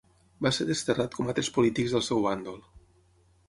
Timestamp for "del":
1.97-2.05